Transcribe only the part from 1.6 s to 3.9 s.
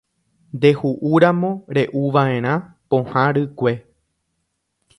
re'uva'erã pohã rykue.